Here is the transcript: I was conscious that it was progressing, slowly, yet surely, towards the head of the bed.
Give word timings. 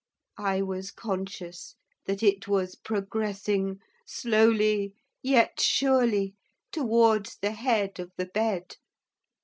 I 0.39 0.63
was 0.63 0.89
conscious 0.89 1.75
that 2.07 2.23
it 2.23 2.47
was 2.47 2.73
progressing, 2.73 3.79
slowly, 4.03 4.95
yet 5.21 5.59
surely, 5.61 6.33
towards 6.71 7.37
the 7.37 7.51
head 7.51 7.99
of 7.99 8.11
the 8.17 8.25
bed. 8.25 8.77